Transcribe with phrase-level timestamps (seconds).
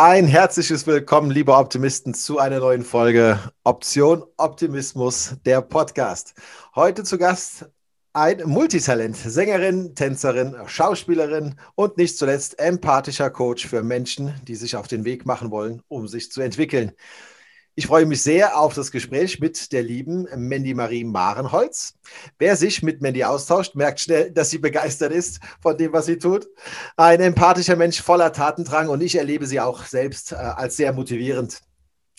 [0.00, 6.34] Ein herzliches Willkommen, liebe Optimisten, zu einer neuen Folge Option Optimismus, der Podcast.
[6.76, 7.68] Heute zu Gast
[8.12, 14.86] ein Multitalent, Sängerin, Tänzerin, Schauspielerin und nicht zuletzt empathischer Coach für Menschen, die sich auf
[14.86, 16.92] den Weg machen wollen, um sich zu entwickeln.
[17.78, 21.94] Ich freue mich sehr auf das Gespräch mit der lieben Mandy Marie Marenholz.
[22.36, 26.18] Wer sich mit Mandy austauscht, merkt schnell, dass sie begeistert ist von dem, was sie
[26.18, 26.48] tut.
[26.96, 31.60] Ein empathischer Mensch voller Tatendrang und ich erlebe sie auch selbst äh, als sehr motivierend.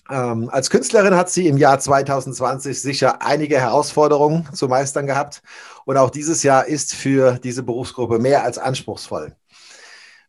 [0.09, 5.41] Ähm, als Künstlerin hat sie im Jahr 2020 sicher einige Herausforderungen zu meistern gehabt
[5.83, 9.35] und auch dieses Jahr ist für diese Berufsgruppe mehr als anspruchsvoll.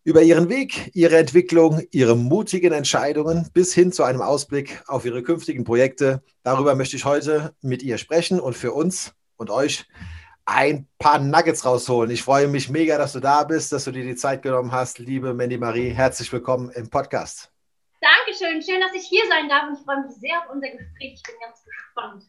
[0.03, 5.23] Über ihren Weg, ihre Entwicklung, ihre mutigen Entscheidungen bis hin zu einem Ausblick auf ihre
[5.23, 6.23] künftigen Projekte.
[6.43, 9.85] Darüber möchte ich heute mit ihr sprechen und für uns und euch
[10.47, 12.11] ein paar Nuggets rausholen.
[12.11, 14.99] Ich freue mich mega, dass du da bist, dass du dir die Zeit genommen hast.
[14.99, 17.53] Liebe Mandy Marie, herzlich willkommen im Podcast.
[18.01, 21.13] Dankeschön, schön, dass ich hier sein darf und ich freue mich sehr auf unser Gespräch.
[21.13, 22.25] Ich bin ganz gespannt.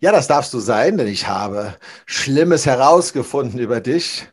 [0.00, 4.28] Ja, das darfst du sein, denn ich habe Schlimmes herausgefunden über dich.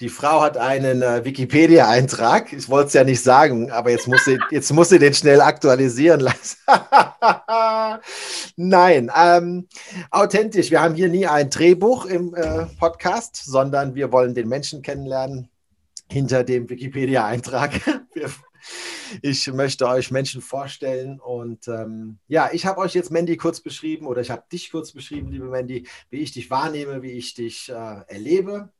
[0.00, 2.52] Die Frau hat einen äh, Wikipedia-Eintrag.
[2.52, 5.40] Ich wollte es ja nicht sagen, aber jetzt muss, sie, jetzt muss sie den schnell
[5.40, 6.56] aktualisieren lassen.
[8.56, 9.66] Nein, ähm,
[10.12, 10.70] authentisch.
[10.70, 15.48] Wir haben hier nie ein Drehbuch im äh, Podcast, sondern wir wollen den Menschen kennenlernen
[16.08, 17.72] hinter dem Wikipedia-Eintrag.
[19.22, 24.06] ich möchte euch Menschen vorstellen und ähm, ja, ich habe euch jetzt Mandy kurz beschrieben
[24.06, 27.68] oder ich habe dich kurz beschrieben, liebe Mandy, wie ich dich wahrnehme, wie ich dich
[27.68, 28.70] äh, erlebe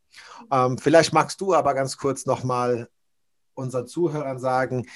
[0.51, 2.89] ähm, vielleicht magst du aber ganz kurz nochmal
[3.55, 4.87] unseren Zuhörern sagen,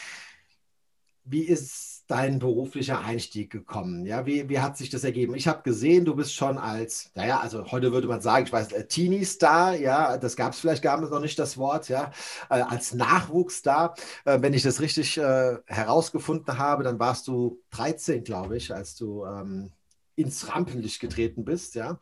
[1.25, 4.05] wie ist dein beruflicher Einstieg gekommen?
[4.07, 5.35] Ja, wie, wie hat sich das ergeben?
[5.35, 8.73] Ich habe gesehen, du bist schon als, naja, also heute würde man sagen, ich weiß,
[8.73, 12.11] äh, Teenie-Star, ja, das gab es vielleicht gar noch nicht das Wort, ja,
[12.51, 13.95] äh, als Nachwuchsstar.
[14.25, 18.97] Äh, wenn ich das richtig äh, herausgefunden habe, dann warst du 13, glaube ich, als
[18.97, 19.71] du ähm,
[20.17, 21.99] ins Rampenlicht getreten bist, ja.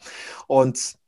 [0.46, 0.98] Und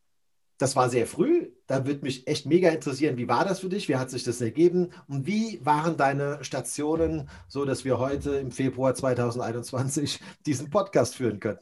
[0.63, 1.51] das war sehr früh.
[1.67, 3.89] Da würde mich echt mega interessieren, wie war das für dich?
[3.89, 4.95] Wie hat sich das ergeben?
[5.09, 11.41] Und wie waren deine Stationen, so dass wir heute im Februar 2021 diesen Podcast führen
[11.41, 11.59] können?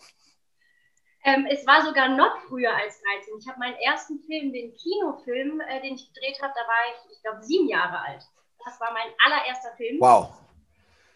[1.25, 3.39] Ähm, es war sogar noch früher als 13.
[3.39, 7.17] Ich habe meinen ersten Film, den Kinofilm, äh, den ich gedreht habe, da war ich,
[7.17, 8.23] ich glaube, sieben Jahre alt.
[8.65, 9.99] Das war mein allererster Film.
[9.99, 10.31] Wow.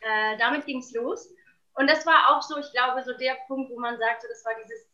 [0.01, 1.29] Äh, damit ging es los.
[1.75, 4.53] Und das war auch so, ich glaube, so der Punkt, wo man sagte, das war
[4.63, 4.94] dieses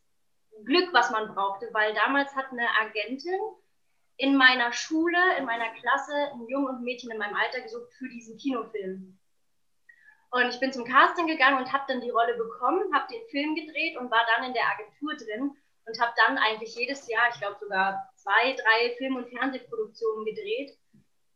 [0.65, 3.39] Glück, was man brauchte, weil damals hat eine Agentin
[4.17, 8.09] in meiner Schule, in meiner Klasse, ein Jungen und Mädchen in meinem Alter gesucht für
[8.09, 9.19] diesen Kinofilm.
[10.31, 13.55] Und ich bin zum Casting gegangen und habe dann die Rolle bekommen, habe den Film
[13.55, 15.57] gedreht und war dann in der Agentur drin
[15.87, 20.79] und habe dann eigentlich jedes Jahr, ich glaube sogar zwei, drei Film- und Fernsehproduktionen gedreht.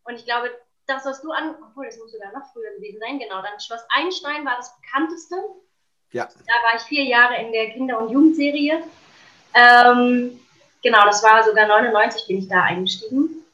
[0.04, 0.50] Und ich glaube,
[0.86, 3.84] das, was du an, obwohl das muss sogar noch früher gewesen sein, genau, dann Schloss
[3.88, 5.36] Einstein war das bekannteste.
[6.10, 6.26] Ja.
[6.26, 8.84] Da war ich vier Jahre in der Kinder- und Jugendserie
[9.54, 10.40] ähm,
[10.82, 13.44] genau, das war sogar 99 bin ich da eingestiegen.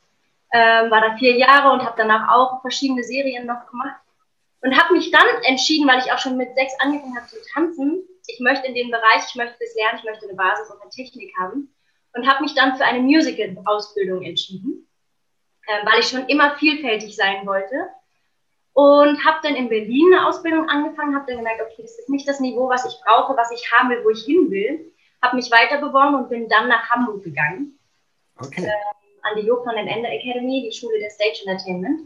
[0.52, 4.00] Ähm, war da vier Jahre und habe danach auch verschiedene Serien noch gemacht.
[4.62, 8.02] Und habe mich dann entschieden, weil ich auch schon mit sechs angefangen habe zu tanzen,
[8.26, 10.90] ich möchte in den Bereich, ich möchte das lernen, ich möchte eine Basis und eine
[10.90, 11.74] Technik haben.
[12.12, 14.88] Und habe mich dann für eine Musical-Ausbildung entschieden,
[15.66, 17.88] äh, weil ich schon immer vielfältig sein wollte.
[18.72, 22.28] Und habe dann in Berlin eine Ausbildung angefangen, habe dann gemerkt, okay, das ist nicht
[22.28, 24.92] das Niveau, was ich brauche, was ich haben will, wo ich hin will
[25.22, 27.78] habe mich weiter beworben und bin dann nach Hamburg gegangen.
[28.38, 28.64] Okay.
[28.64, 28.70] Ähm,
[29.22, 32.00] an die Jokon Ende Academy, die Schule der Stage Entertainment.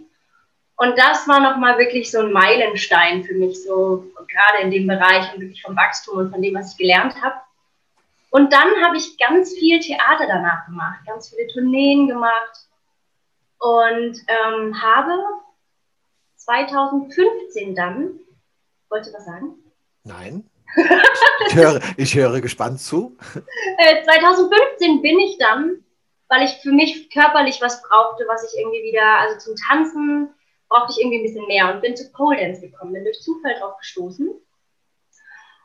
[0.77, 5.33] Und das war nochmal wirklich so ein Meilenstein für mich, so gerade in dem Bereich
[5.33, 7.37] und wirklich vom Wachstum und von dem, was ich gelernt habe.
[8.31, 12.67] Und dann habe ich ganz viel Theater danach gemacht, ganz viele Tourneen gemacht
[13.59, 15.23] und ähm, habe
[16.35, 18.19] 2015 dann,
[18.89, 19.55] wollte was sagen?
[20.03, 20.51] Nein.
[21.47, 23.17] Ich höre, ich höre gespannt zu.
[24.05, 25.85] 2015 äh, bin ich dann,
[26.29, 30.35] weil ich für mich körperlich was brauchte, was ich irgendwie wieder, also zum Tanzen
[30.69, 33.55] brauchte ich irgendwie ein bisschen mehr und bin zu Pole Dance gekommen, bin durch Zufall
[33.59, 34.31] drauf gestoßen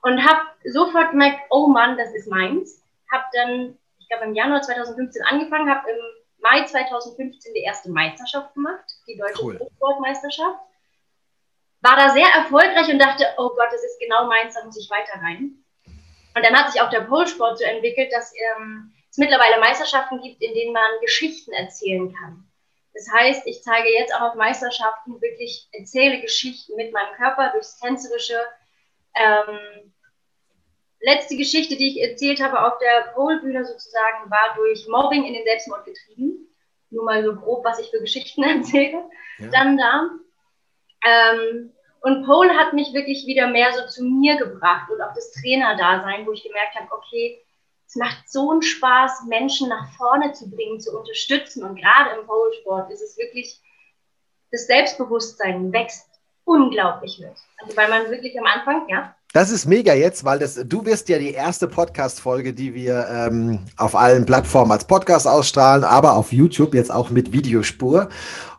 [0.02, 2.84] und habe sofort gemerkt, oh Mann, das ist meins.
[3.12, 5.98] Habe dann, ich glaube im Januar 2015 angefangen, habe im
[6.42, 9.60] Mai 2015 die erste Meisterschaft gemacht, die deutsche cool.
[9.60, 10.60] Hochsportmeisterschaft
[11.82, 14.90] war da sehr erfolgreich und dachte, oh Gott, das ist genau meins, da muss ich
[14.90, 15.64] weiter rein.
[16.36, 20.42] Und dann hat sich auch der Polsport so entwickelt, dass ähm, es mittlerweile Meisterschaften gibt,
[20.42, 22.46] in denen man Geschichten erzählen kann.
[22.94, 27.80] Das heißt, ich zeige jetzt auch auf Meisterschaften wirklich, erzähle Geschichten mit meinem Körper durchs
[27.80, 28.40] Tänzerische.
[29.16, 29.94] Ähm,
[31.00, 35.46] letzte Geschichte, die ich erzählt habe auf der Polbühne sozusagen, war durch Mobbing in den
[35.46, 36.48] Selbstmord getrieben.
[36.90, 39.06] Nur mal so grob, was ich für Geschichten erzähle.
[39.38, 39.48] Ja.
[39.52, 40.10] Dann da.
[41.06, 45.32] Ähm, Und Pole hat mich wirklich wieder mehr so zu mir gebracht und auch das
[45.32, 47.40] Trainerdasein, wo ich gemerkt habe, okay,
[47.86, 51.64] es macht so einen Spaß, Menschen nach vorne zu bringen, zu unterstützen.
[51.64, 53.60] Und gerade im Pole-Sport ist es wirklich,
[54.52, 56.08] das Selbstbewusstsein wächst
[56.46, 57.36] unglaublich mit.
[57.58, 59.14] Also weil man wirklich am Anfang, ja.
[59.34, 63.66] Das ist mega jetzt, weil das, du wirst ja die erste Podcast-Folge, die wir ähm,
[63.78, 68.10] auf allen Plattformen als Podcast ausstrahlen, aber auf YouTube jetzt auch mit Videospur.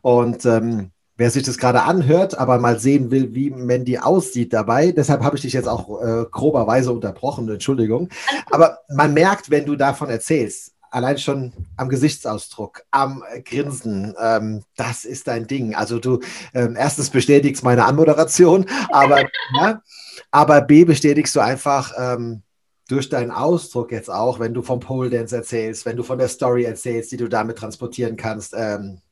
[0.03, 0.91] Und ähm,
[1.21, 4.91] wer sich das gerade anhört, aber mal sehen will, wie Mandy aussieht dabei.
[4.91, 8.09] Deshalb habe ich dich jetzt auch äh, groberweise unterbrochen, Entschuldigung.
[8.51, 15.05] Aber man merkt, wenn du davon erzählst, allein schon am Gesichtsausdruck, am Grinsen, ähm, das
[15.05, 15.75] ist dein Ding.
[15.75, 16.21] Also du
[16.55, 19.21] ähm, erstens bestätigst meine Anmoderation, aber,
[19.61, 19.83] ja,
[20.31, 22.41] aber B bestätigst du einfach ähm,
[22.89, 26.29] durch deinen Ausdruck jetzt auch, wenn du vom Pole Dance erzählst, wenn du von der
[26.29, 29.03] Story erzählst, die du damit transportieren kannst, ähm,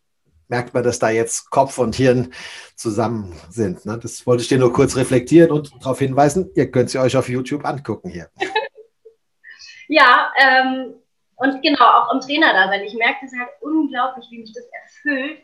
[0.49, 2.33] merkt man, dass da jetzt Kopf und Hirn
[2.75, 3.85] zusammen sind.
[3.87, 3.99] Ne?
[4.03, 7.29] Das wollte ich dir nur kurz reflektieren und darauf hinweisen, ihr könnt sie euch auf
[7.29, 8.31] YouTube angucken hier.
[9.89, 10.95] ja, ähm,
[11.37, 12.83] und genau, auch im Trainer da sein.
[12.83, 15.43] Ich merke das halt unglaublich, wie mich das erfüllt.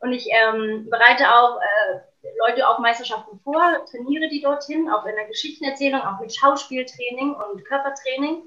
[0.00, 2.00] Und ich ähm, bereite auch äh,
[2.46, 7.64] Leute auf Meisterschaften vor, trainiere die dorthin, auch in der Geschichtenerzählung, auch mit Schauspieltraining und
[7.64, 8.42] Körpertraining.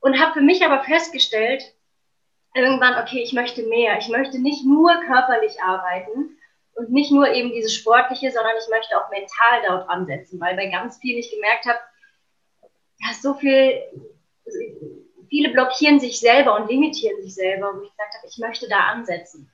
[0.00, 1.62] Und habe für mich aber festgestellt,
[2.54, 3.98] irgendwann, okay, ich möchte mehr.
[3.98, 6.36] Ich möchte nicht nur körperlich arbeiten
[6.74, 10.66] und nicht nur eben dieses Sportliche, sondern ich möchte auch mental dort ansetzen, weil bei
[10.66, 11.78] ganz vielen ich gemerkt habe,
[13.00, 13.80] ja, so viel,
[15.28, 18.78] viele blockieren sich selber und limitieren sich selber, wo ich gesagt habe, ich möchte da
[18.78, 19.50] ansetzen.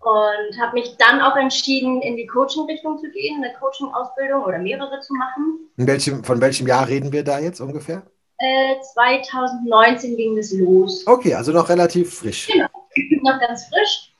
[0.00, 5.00] Und habe mich dann auch entschieden, in die Coaching-Richtung zu gehen, eine Coaching-Ausbildung oder mehrere
[5.00, 5.68] zu machen.
[5.76, 8.02] Welchem, von welchem Jahr reden wir da jetzt ungefähr?
[8.38, 11.06] 2019 äh, ging es los.
[11.06, 12.48] Okay, also noch relativ frisch.
[12.48, 12.68] Genau,
[13.22, 14.12] noch ganz frisch.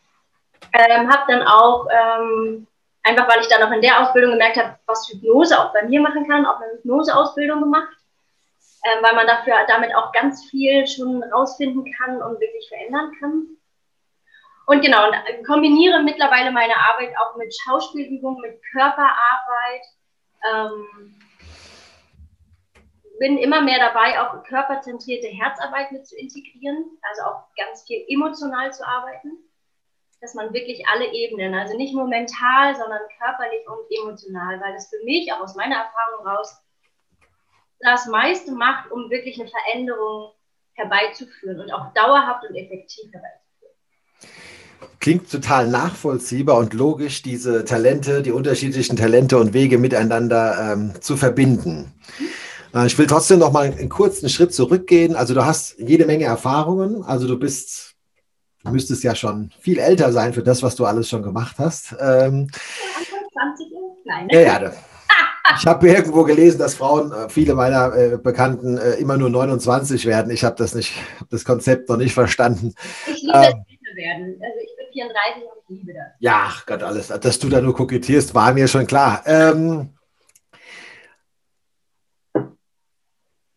[0.73, 2.67] Ähm, habe dann auch, ähm,
[3.03, 6.01] einfach weil ich dann noch in der Ausbildung gemerkt habe, was Hypnose auch bei mir
[6.01, 7.97] machen kann, auch eine Hypnose-Ausbildung gemacht,
[8.85, 13.47] ähm, weil man dafür damit auch ganz viel schon rausfinden kann und wirklich verändern kann.
[14.67, 19.83] Und genau, und äh, kombiniere mittlerweile meine Arbeit auch mit Schauspielübungen, mit Körperarbeit.
[20.51, 21.15] Ähm,
[23.19, 28.73] bin immer mehr dabei, auch körperzentrierte Herzarbeit mit zu integrieren, also auch ganz viel emotional
[28.73, 29.39] zu arbeiten,
[30.21, 34.89] dass man wirklich alle Ebenen, also nicht nur mental, sondern körperlich und emotional, weil das
[34.89, 36.57] für mich, auch aus meiner Erfahrung raus,
[37.81, 40.33] das meiste macht, um wirklich eine Veränderung
[40.73, 43.47] herbeizuführen und auch dauerhaft und effektiv herbeizuführen.
[45.01, 51.17] Klingt total nachvollziehbar und logisch, diese Talente, die unterschiedlichen Talente und Wege miteinander ähm, zu
[51.17, 51.93] verbinden.
[52.77, 55.17] Äh, ich will trotzdem noch mal einen kurzen Schritt zurückgehen.
[55.17, 57.03] Also du hast jede Menge Erfahrungen.
[57.03, 57.95] Also du bist,
[58.65, 61.93] du müsstest ja schon viel älter sein für das, was du alles schon gemacht hast.
[62.01, 62.49] Ähm,
[63.33, 63.67] 20
[64.05, 64.29] Nein.
[64.31, 64.73] Ja, ja.
[65.59, 70.05] Ich habe irgendwo gelesen, dass Frauen, äh, viele meiner äh, Bekannten, äh, immer nur 29
[70.05, 70.31] werden.
[70.31, 70.93] Ich habe das nicht,
[71.31, 72.75] das Konzept noch nicht verstanden.
[73.07, 74.41] Ich liebe ähm, das werden.
[74.43, 76.07] Also ich bin 34 und ich liebe das.
[76.19, 77.09] Ja, Gott, alles.
[77.09, 79.23] Dass du da nur kokettierst, war mir schon klar.
[79.25, 79.96] Ähm,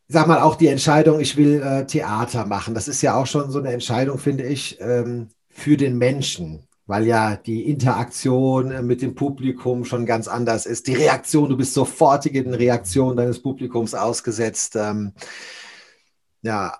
[0.09, 3.51] sag mal, auch die Entscheidung, ich will äh, Theater machen, das ist ja auch schon
[3.51, 9.03] so eine Entscheidung, finde ich, ähm, für den Menschen, weil ja die Interaktion äh, mit
[9.03, 10.87] dem Publikum schon ganz anders ist.
[10.87, 14.75] Die Reaktion, du bist sofortigen Reaktionen deines Publikums ausgesetzt.
[14.75, 15.13] Ähm,
[16.41, 16.79] ja,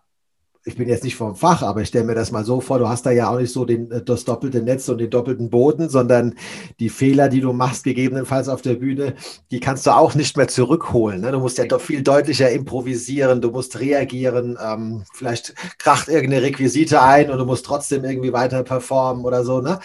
[0.66, 2.90] ich bin jetzt nicht vom Fach, aber ich stelle mir das mal so vor, du
[2.90, 5.90] hast da ja auch nicht so den, äh, das doppelte Netz und den doppelten Boden,
[5.90, 6.36] sondern
[6.80, 9.16] die Fehler, die du machst, gegebenenfalls auf der Bühne,
[9.52, 11.22] die kannst du auch nicht mehr zurückholen.
[11.22, 11.32] Ne?
[11.32, 17.02] Du musst ja doch viel deutlicher improvisieren, du musst reagieren, ähm, vielleicht kracht irgendeine Requisite
[17.02, 19.62] ein und du musst trotzdem irgendwie weiter performen oder so.
[19.62, 19.80] Ne?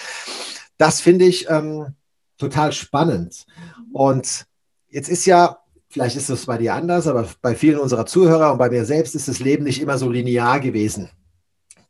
[0.76, 1.94] Das finde ich ähm,
[2.36, 3.46] total spannend.
[3.92, 4.46] Und
[4.88, 5.58] jetzt ist ja
[5.94, 9.14] Vielleicht ist das bei dir anders, aber bei vielen unserer Zuhörer und bei mir selbst
[9.14, 11.08] ist das Leben nicht immer so linear gewesen.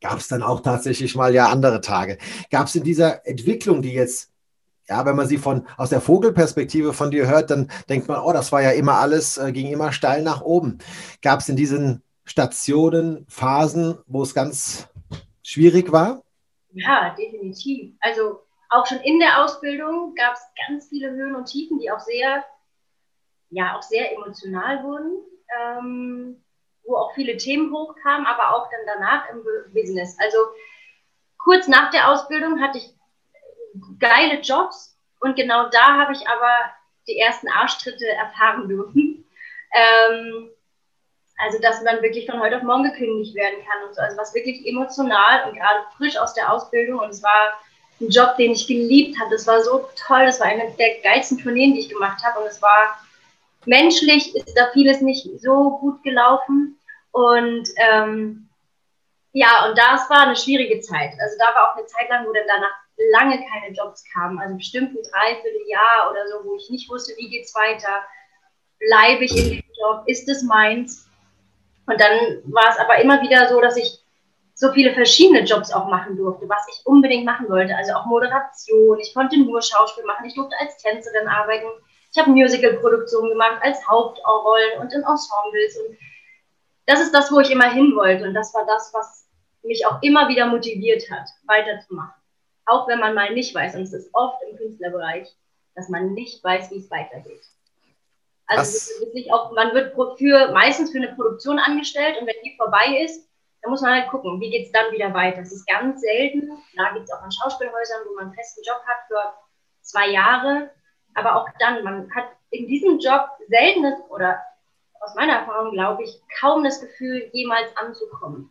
[0.03, 2.19] Gab es dann auch tatsächlich mal ja andere Tage?
[2.51, 4.31] Gab es in dieser Entwicklung, die jetzt,
[4.91, 8.35] ja, wenn man sie von aus der Vogelperspektive von dir hört, dann denkt man, oh,
[8.35, 10.81] das war ja immer alles, äh, ging immer steil nach oben.
[11.23, 14.87] Gab es in diesen Stationen Phasen, wo es ganz
[15.43, 16.21] schwierig war?
[16.75, 17.95] Ja, definitiv.
[18.01, 22.01] Also auch schon in der Ausbildung gab es ganz viele Höhen und Tiefen, die auch
[22.01, 22.45] sehr
[23.55, 25.23] ja auch sehr emotional wurden,
[25.59, 26.45] ähm,
[26.85, 30.17] wo auch viele Themen hochkamen, aber auch dann danach im Business.
[30.19, 30.39] Also
[31.39, 32.95] kurz nach der Ausbildung hatte ich
[33.99, 36.53] geile Jobs und genau da habe ich aber
[37.07, 39.21] die ersten Arschtritte erfahren dürfen.
[39.77, 40.51] Ähm,
[41.37, 44.01] also, dass man wirklich von heute auf morgen gekündigt werden kann und so.
[44.03, 47.59] Also, was wirklich emotional und gerade frisch aus der Ausbildung und es war
[48.01, 49.31] ein Job, den ich geliebt habe.
[49.33, 50.27] Das war so toll.
[50.27, 52.41] Das war eine der geilsten Tourneen, die ich gemacht habe.
[52.41, 52.99] Und es war
[53.67, 56.79] menschlich, ist da vieles nicht so gut gelaufen.
[57.13, 58.49] Und ähm,
[59.33, 61.13] ja, und das war eine schwierige Zeit.
[61.21, 62.75] Also da war auch eine Zeit lang, wo dann danach
[63.13, 64.39] lange keine Jobs kamen.
[64.39, 68.03] Also bestimmt ein Dreivierteljahr oder so, wo ich nicht wusste, wie geht's weiter.
[68.79, 70.05] Bleibe ich in dem Job?
[70.07, 71.09] Ist es meins?
[71.87, 74.01] Und dann war es aber immer wieder so, dass ich
[74.55, 77.77] so viele verschiedene Jobs auch machen durfte, was ich unbedingt machen wollte.
[77.77, 78.99] Also auch Moderation.
[79.01, 80.27] Ich konnte nur Schauspiel machen.
[80.27, 81.67] Ich durfte als Tänzerin arbeiten.
[82.15, 85.77] Ich habe Musical-Produktionen gemacht als Hauptrollen und in Ensembles.
[85.79, 85.99] Und
[86.87, 88.25] das ist das, wo ich immer hin wollte.
[88.25, 89.29] Und das war das, was
[89.65, 92.15] mich auch immer wieder motiviert hat, weiterzumachen.
[92.67, 95.29] Auch wenn man mal nicht weiß, und es ist oft im Künstlerbereich,
[95.75, 97.43] dass man nicht weiß, wie es weitergeht.
[98.47, 103.03] Also wirklich auch, man wird für, meistens für eine Produktion angestellt und wenn die vorbei
[103.03, 103.29] ist,
[103.63, 105.39] dann muss man halt gucken, wie geht es dann wieder weiter.
[105.39, 106.51] Das ist ganz selten.
[106.77, 109.35] Da gibt es auch an Schauspielhäusern, wo man einen festen Job hat für
[109.81, 110.71] zwei Jahre.
[111.15, 114.39] Aber auch dann, man hat in diesem Job selten oder
[115.01, 118.51] aus meiner Erfahrung glaube ich kaum das Gefühl, jemals anzukommen.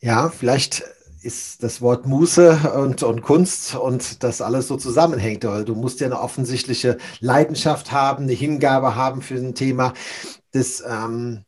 [0.00, 0.82] Ja, vielleicht
[1.22, 5.44] ist das Wort Muße und, und Kunst und das alles so zusammenhängt.
[5.44, 9.92] Du musst ja eine offensichtliche Leidenschaft haben, eine Hingabe haben für ein Thema.
[10.52, 11.44] Das ähm,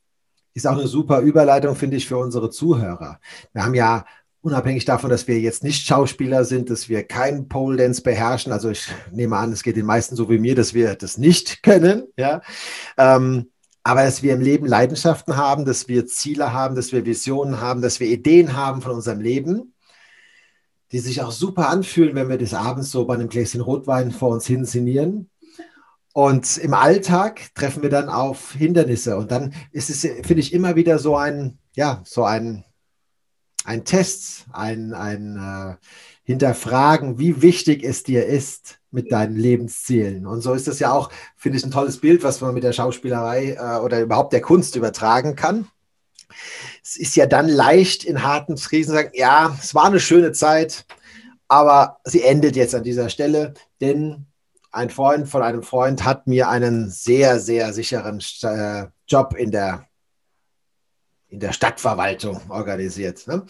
[0.52, 3.19] ist auch eine super Überleitung, finde ich, für unsere Zuhörer.
[3.55, 4.05] Wir haben ja
[4.43, 8.53] unabhängig davon, dass wir jetzt nicht Schauspieler sind, dass wir keinen Pole Dance beherrschen.
[8.53, 11.63] Also ich nehme an, es geht den meisten so wie mir, dass wir das nicht
[11.63, 12.05] können.
[12.17, 12.43] Ja.
[12.99, 13.51] Ähm,
[13.85, 17.83] aber dass wir im Leben Leidenschaften haben, dass wir Ziele haben, dass wir Visionen haben,
[17.83, 19.75] dass wir Ideen haben von unserem Leben,
[20.93, 24.31] die sich auch super anfühlen, wenn wir das abends so bei einem Gläschen Rotwein vor
[24.31, 25.31] uns hin sinnieren.
[26.13, 29.17] Und im Alltag treffen wir dann auf Hindernisse.
[29.17, 32.65] Und dann ist es, finde ich, immer wieder so ein, ja, so ein,
[33.64, 35.87] ein Test, ein, ein äh,
[36.25, 40.26] Hinterfragen, wie wichtig es dir ist, mit deinen Lebenszielen.
[40.26, 42.73] Und so ist das ja auch, finde ich, ein tolles Bild, was man mit der
[42.73, 45.66] Schauspielerei äh, oder überhaupt der Kunst übertragen kann.
[46.83, 50.33] Es ist ja dann leicht in harten Krisen zu sagen, ja, es war eine schöne
[50.33, 50.85] Zeit,
[51.49, 54.26] aber sie endet jetzt an dieser Stelle, denn
[54.71, 59.87] ein Freund von einem Freund hat mir einen sehr, sehr sicheren äh, Job in der
[61.33, 63.27] in der Stadtverwaltung organisiert.
[63.27, 63.45] Ne?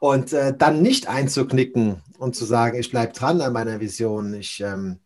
[0.00, 4.60] Und äh, dann nicht einzuknicken und zu sagen, ich bleibe dran an meiner Vision, ich
[4.60, 4.98] ähm,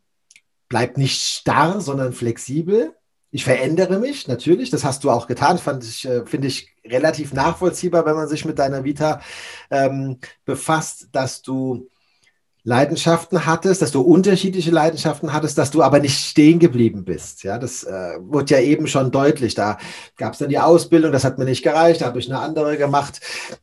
[0.69, 2.95] bleibe nicht starr, sondern flexibel.
[3.31, 8.07] Ich verändere mich, natürlich, das hast du auch getan, ich, äh, finde ich relativ nachvollziehbar,
[8.07, 9.21] wenn man sich mit deiner Vita
[9.71, 11.88] ähm, befasst, dass du
[12.66, 17.42] Leidenschaften hattest, dass du unterschiedliche Leidenschaften hattest, dass du aber nicht stehen geblieben bist.
[17.42, 19.54] Ja, das äh, wurde ja eben schon deutlich.
[19.54, 19.76] Da
[20.16, 22.78] gab es dann die Ausbildung, das hat mir nicht gereicht, da habe ich eine andere
[22.78, 23.21] gemacht.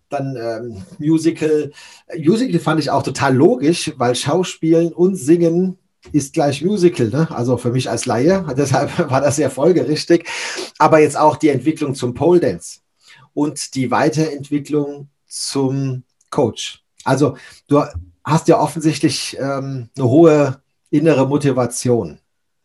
[0.09, 1.71] Dann ähm, Musical.
[2.15, 5.79] Musical fand ich auch total logisch, weil Schauspielen und Singen
[6.11, 7.27] ist gleich Musical, ne?
[7.31, 10.27] also für mich als Laie, deshalb war das sehr folgerichtig.
[10.77, 12.81] Aber jetzt auch die Entwicklung zum Pole Dance
[13.33, 16.83] und die Weiterentwicklung zum Coach.
[17.03, 17.35] Also
[17.67, 17.83] du
[18.23, 22.19] hast ja offensichtlich ähm, eine hohe innere Motivation.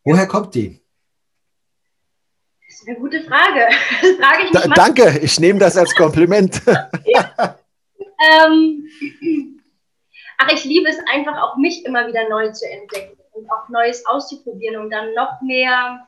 [0.04, 0.80] Woher kommt die?
[2.66, 3.68] Das ist eine gute Frage.
[4.02, 6.62] Das frage ich mich da, danke, ich nehme das als Kompliment.
[7.04, 7.58] ja.
[8.30, 8.88] ähm,
[10.38, 14.04] ach, ich liebe es einfach auch, mich immer wieder neu zu entdecken und auch Neues
[14.06, 16.06] auszuprobieren, um dann noch mehr,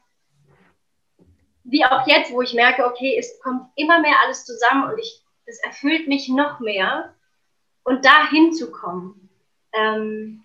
[1.64, 5.22] wie auch jetzt, wo ich merke, okay, es kommt immer mehr alles zusammen und ich,
[5.46, 7.14] das erfüllt mich noch mehr
[7.84, 9.27] und da hinzukommen
[9.72, 10.44] ähm,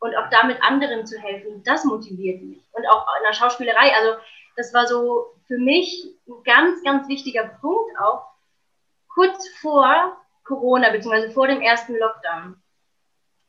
[0.00, 2.58] und auch damit anderen zu helfen, das motiviert mich.
[2.72, 4.18] Und auch in der Schauspielerei, also
[4.56, 8.26] das war so für mich ein ganz, ganz wichtiger Punkt auch,
[9.08, 12.56] kurz vor Corona, beziehungsweise vor dem ersten Lockdown.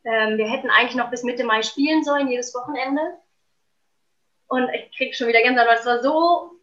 [0.04, 3.02] Ähm, wir hätten eigentlich noch bis Mitte Mai spielen sollen, jedes Wochenende.
[4.48, 6.60] Und ich kriege schon wieder Gänsehaut, es war so,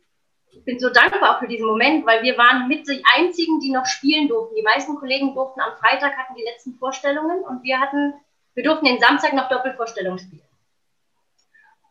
[0.51, 3.71] ich bin so dankbar auch für diesen Moment, weil wir waren mit die einzigen, die
[3.71, 4.57] noch spielen durften.
[4.57, 8.15] Die meisten Kollegen durften am Freitag hatten die letzten Vorstellungen und wir hatten
[8.59, 10.43] wir durften den Samstag noch Doppelvorstellung spielen.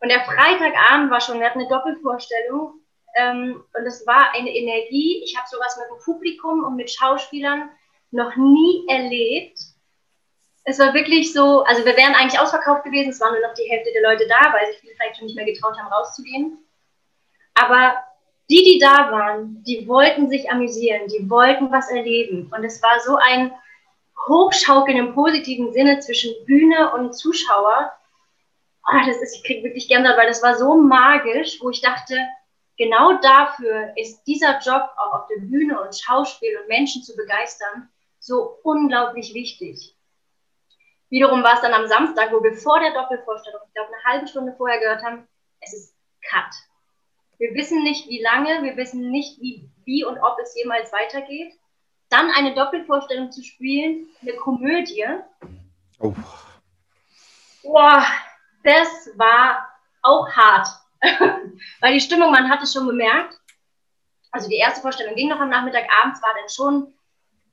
[0.02, 2.74] Und der Freitagabend war schon, wir hatten eine Doppelvorstellung
[3.16, 5.22] ähm, und es war eine Energie.
[5.24, 7.70] Ich habe sowas mit dem Publikum und mit Schauspielern
[8.10, 9.58] noch nie erlebt.
[10.64, 13.70] Es war wirklich so, also wir wären eigentlich ausverkauft gewesen, es waren nur noch die
[13.70, 16.58] Hälfte der Leute da, weil sich viele vielleicht schon nicht mehr getraut haben, rauszugehen.
[17.54, 17.94] Aber
[18.50, 22.52] die, die da waren, die wollten sich amüsieren, die wollten was erleben.
[22.54, 23.54] Und es war so ein,
[24.26, 27.92] Hochschaukeln im positiven Sinne zwischen Bühne und Zuschauer.
[28.86, 32.18] Oh, das ist, ich kriege wirklich Gänsehaut, weil das war so magisch, wo ich dachte,
[32.76, 37.88] genau dafür ist dieser Job auch auf der Bühne und Schauspiel und Menschen zu begeistern
[38.20, 39.94] so unglaublich wichtig.
[41.10, 44.28] Wiederum war es dann am Samstag, wo wir vor der Doppelvorstellung, ich glaube eine halbe
[44.28, 45.26] Stunde vorher gehört haben,
[45.60, 45.94] es ist
[46.30, 46.52] Cut.
[47.38, 51.54] Wir wissen nicht, wie lange, wir wissen nicht, wie, wie und ob es jemals weitergeht.
[52.08, 55.04] Dann eine Doppelvorstellung zu spielen, eine Komödie.
[55.98, 56.14] Oh.
[57.62, 58.04] Boah,
[58.64, 59.68] das war
[60.02, 60.68] auch hart.
[61.80, 63.38] Weil die Stimmung, man hat es schon gemerkt.
[64.30, 66.92] Also die erste Vorstellung ging noch am Nachmittag, abends war dann schon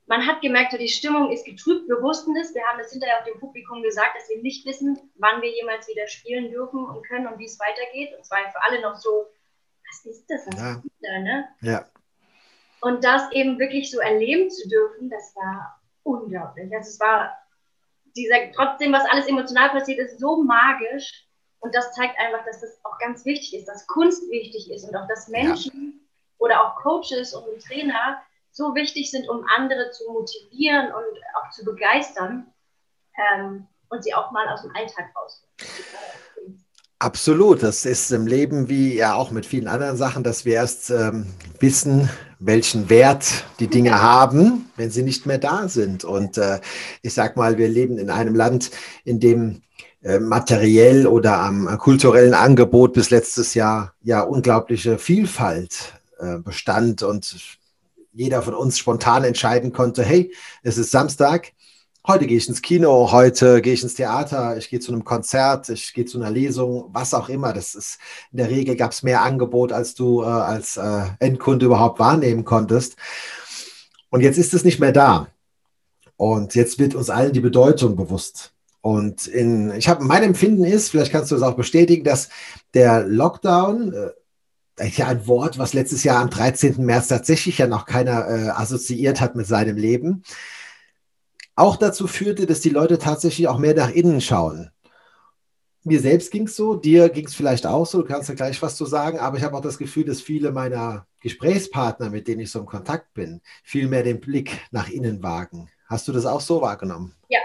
[0.06, 1.88] man hat gemerkt, die Stimmung ist getrübt.
[1.88, 2.54] Wir wussten das.
[2.54, 5.88] Wir haben es hinterher auch dem Publikum gesagt, dass wir nicht wissen, wann wir jemals
[5.88, 8.16] wieder spielen dürfen und können und wie es weitergeht.
[8.16, 9.26] Und zwar für alle noch so,
[9.88, 10.46] was ist das?
[10.46, 10.72] Was ja.
[10.76, 11.48] ist da, ne?
[11.60, 11.84] Ja.
[12.80, 16.74] Und das eben wirklich so erleben zu dürfen, das war unglaublich.
[16.74, 17.36] Also es war
[18.16, 21.26] dieser, trotzdem, was alles emotional passiert ist, so magisch.
[21.60, 24.94] Und das zeigt einfach, dass das auch ganz wichtig ist, dass Kunst wichtig ist und
[24.94, 26.06] auch, dass Menschen ja.
[26.38, 31.64] oder auch Coaches und Trainer so wichtig sind, um andere zu motivieren und auch zu
[31.64, 32.52] begeistern
[33.16, 35.46] ähm, und sie auch mal aus dem Alltag raus.
[36.98, 40.88] Absolut, das ist im Leben wie ja auch mit vielen anderen Sachen, dass wir erst
[40.88, 41.26] ähm,
[41.60, 46.04] wissen, welchen Wert die Dinge haben, wenn sie nicht mehr da sind.
[46.04, 46.58] Und äh,
[47.02, 48.70] ich sag mal, wir leben in einem Land,
[49.04, 49.60] in dem
[50.02, 57.58] äh, materiell oder am kulturellen Angebot bis letztes Jahr ja unglaubliche Vielfalt äh, bestand und
[58.14, 61.52] jeder von uns spontan entscheiden konnte, hey, es ist Samstag,
[62.06, 65.68] heute gehe ich ins Kino, heute gehe ich ins Theater, ich gehe zu einem Konzert,
[65.68, 67.52] ich gehe zu einer Lesung, was auch immer.
[67.52, 67.98] Das ist
[68.32, 72.44] in der Regel gab es mehr Angebot, als du äh, als äh, Endkunde überhaupt wahrnehmen
[72.44, 72.96] konntest.
[74.10, 75.28] Und jetzt ist es nicht mehr da.
[76.16, 78.52] Und jetzt wird uns allen die Bedeutung bewusst.
[78.80, 82.28] Und in, ich habe mein Empfinden ist, vielleicht kannst du es auch bestätigen, dass
[82.72, 83.92] der Lockdown
[84.78, 86.84] äh, ja ein Wort, was letztes Jahr am 13.
[86.84, 90.22] März tatsächlich ja noch keiner äh, assoziiert hat mit seinem Leben,
[91.56, 94.70] auch dazu führte, dass die Leute tatsächlich auch mehr nach innen schauen.
[95.84, 98.60] Mir selbst ging es so, dir ging es vielleicht auch so, du kannst ja gleich
[98.60, 102.40] was zu sagen, aber ich habe auch das Gefühl, dass viele meiner Gesprächspartner, mit denen
[102.40, 105.70] ich so im Kontakt bin, viel mehr den Blick nach innen wagen.
[105.88, 107.14] Hast du das auch so wahrgenommen?
[107.28, 107.38] Ja,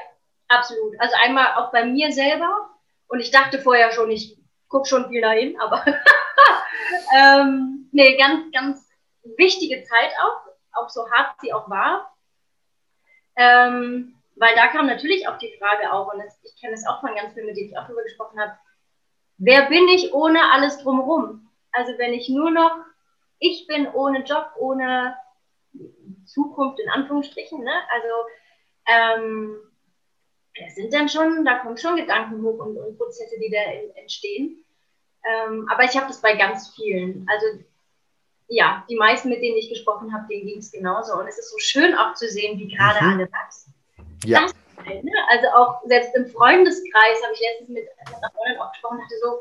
[0.48, 1.00] absolut.
[1.00, 2.70] Also einmal auch bei mir selber
[3.08, 5.86] und ich dachte vorher schon, ich gucke schon viel dahin, aber
[7.16, 8.90] ähm, nee, ganz, ganz
[9.38, 12.11] wichtige Zeit auch, auch so hart sie auch war.
[13.36, 17.02] Ähm, weil da kam natürlich auch die Frage auf, und das, ich kenne es auch
[17.02, 18.54] von ganz vielen, mit denen ich auch darüber gesprochen habe,
[19.38, 21.50] wer bin ich ohne alles drumherum?
[21.72, 22.72] Also wenn ich nur noch
[23.42, 25.18] ich bin ohne Job, ohne
[26.26, 27.74] Zukunft in Anführungsstrichen, ne?
[27.90, 28.08] Also
[28.88, 29.58] ähm,
[30.56, 34.64] das sind dann schon, da kommen schon Gedanken hoch und, und Prozesse, die da entstehen.
[35.26, 37.26] Ähm, aber ich habe das bei ganz vielen.
[37.30, 37.64] Also
[38.52, 41.18] ja, die meisten, mit denen ich gesprochen habe, denen ging es genauso.
[41.18, 43.14] Und es ist so schön auch zu sehen, wie gerade mhm.
[43.14, 43.74] alle wachsen.
[44.26, 44.42] Ja.
[44.86, 45.12] Halt, ne?
[45.30, 49.16] Also auch selbst im Freundeskreis habe ich letztens mit einer Freundin auch gesprochen und dachte
[49.24, 49.40] so,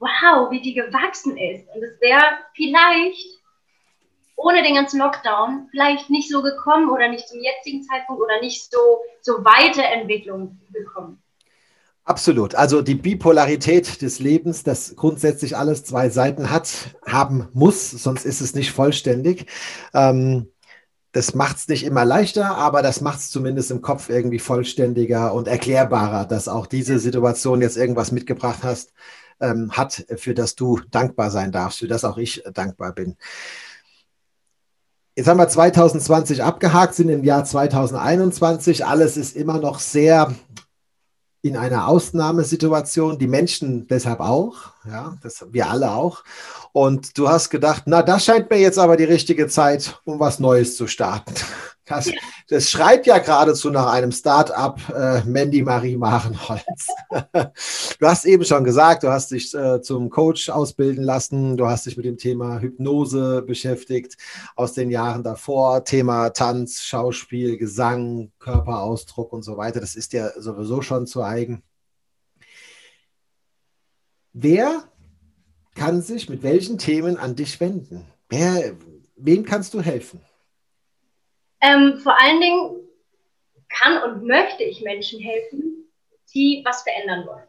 [0.00, 1.68] wow, wie die gewachsen ist.
[1.74, 3.38] Und es wäre vielleicht
[4.34, 8.70] ohne den ganzen Lockdown vielleicht nicht so gekommen oder nicht zum jetzigen Zeitpunkt oder nicht
[8.70, 11.22] so, so Weiterentwicklung gekommen.
[12.08, 12.54] Absolut.
[12.54, 18.40] Also die Bipolarität des Lebens, das grundsätzlich alles zwei Seiten hat, haben muss, sonst ist
[18.40, 19.44] es nicht vollständig.
[19.92, 20.48] Ähm,
[21.12, 25.34] das macht es nicht immer leichter, aber das macht es zumindest im Kopf irgendwie vollständiger
[25.34, 28.94] und erklärbarer, dass auch diese Situation jetzt irgendwas mitgebracht hast,
[29.40, 33.18] ähm, hat, für das du dankbar sein darfst, für das auch ich dankbar bin.
[35.14, 38.86] Jetzt haben wir 2020 abgehakt, sind im Jahr 2021.
[38.86, 40.34] Alles ist immer noch sehr
[41.42, 46.24] in einer Ausnahmesituation, die Menschen deshalb auch, ja, das, wir alle auch.
[46.72, 50.40] Und du hast gedacht, na, das scheint mir jetzt aber die richtige Zeit, um was
[50.40, 51.34] Neues zu starten.
[51.88, 52.10] Das,
[52.48, 56.88] das schreit ja geradezu nach einem Start-up, äh, Mandy Marie Marenholz.
[57.98, 61.86] du hast eben schon gesagt, du hast dich äh, zum Coach ausbilden lassen, du hast
[61.86, 64.16] dich mit dem Thema Hypnose beschäftigt
[64.54, 69.80] aus den Jahren davor, Thema Tanz, Schauspiel, Gesang, Körperausdruck und so weiter.
[69.80, 71.62] Das ist ja sowieso schon zu eigen.
[74.32, 74.84] Wer
[75.74, 78.04] kann sich mit welchen Themen an dich wenden?
[78.28, 78.74] Wer,
[79.16, 80.20] wem kannst du helfen?
[81.60, 82.88] Ähm, vor allen Dingen
[83.68, 85.88] kann und möchte ich Menschen helfen,
[86.34, 87.46] die was verändern wollen.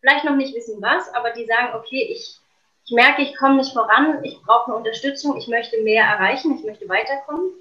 [0.00, 2.38] Vielleicht noch nicht wissen was, aber die sagen, okay, ich,
[2.84, 6.64] ich merke, ich komme nicht voran, ich brauche eine Unterstützung, ich möchte mehr erreichen, ich
[6.64, 7.52] möchte weiterkommen.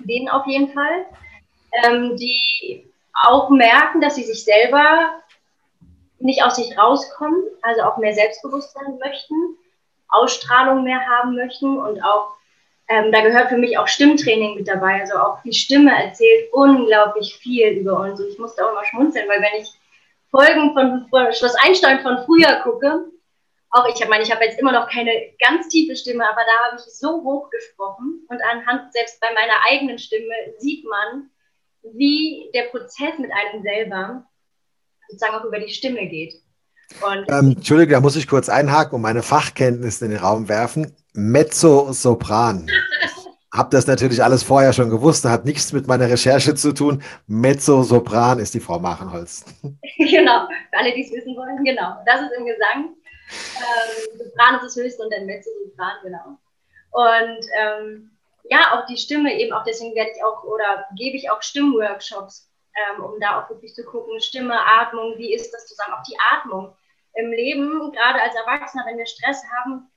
[0.00, 1.06] Denen auf jeden Fall.
[1.84, 5.20] Ähm, die auch merken, dass sie sich selber
[6.18, 9.56] nicht aus sich rauskommen, also auch mehr Selbstbewusstsein möchten,
[10.08, 12.34] Ausstrahlung mehr haben möchten und auch
[12.90, 15.00] ähm, da gehört für mich auch Stimmtraining mit dabei.
[15.00, 18.20] Also auch die Stimme erzählt unglaublich viel über uns.
[18.20, 19.68] Und ich musste auch immer schmunzeln, weil wenn ich
[20.30, 23.06] Folgen von Schloss Einstein von früher gucke,
[23.70, 26.76] auch ich meine, ich habe jetzt immer noch keine ganz tiefe Stimme, aber da habe
[26.76, 31.30] ich so hoch gesprochen und anhand selbst bei meiner eigenen Stimme sieht man,
[31.94, 34.24] wie der Prozess mit einem selber
[35.08, 36.34] sozusagen auch über die Stimme geht.
[37.28, 40.96] Ähm, Entschuldigung, da muss ich kurz einhaken und meine Fachkenntnisse in den Raum werfen.
[41.14, 42.70] Mezzo-Sopran.
[43.52, 47.02] Hab das natürlich alles vorher schon gewusst, hat nichts mit meiner Recherche zu tun.
[47.26, 49.44] Mezzo-Sopran ist die Frau Machenholz.
[49.98, 51.96] genau, für alle, die es wissen wollen, genau.
[52.06, 52.94] Das ist im Gesang.
[53.58, 56.38] Ähm, Sopran ist das Höchste und dann Mezzo-Sopran, genau.
[56.92, 58.10] Und ähm,
[58.44, 62.48] ja, auch die Stimme eben, auch deswegen werde ich auch oder gebe ich auch Stimmworkshops,
[62.74, 66.16] ähm, um da auch wirklich zu gucken, Stimme, Atmung, wie ist das zusammen, auch die
[66.32, 66.74] Atmung
[67.14, 69.89] im Leben, gerade als Erwachsener, wenn wir Stress haben,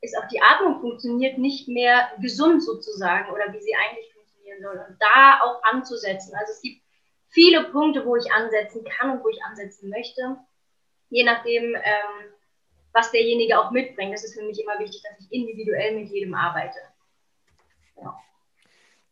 [0.00, 4.84] ist auch die Atmung funktioniert nicht mehr gesund sozusagen oder wie sie eigentlich funktionieren soll.
[4.88, 6.34] Und da auch anzusetzen.
[6.34, 6.82] Also es gibt
[7.28, 10.36] viele Punkte, wo ich ansetzen kann und wo ich ansetzen möchte,
[11.10, 12.32] je nachdem, ähm,
[12.92, 14.14] was derjenige auch mitbringt.
[14.14, 16.78] Das ist für mich immer wichtig, dass ich individuell mit jedem arbeite.
[18.00, 18.16] Ja.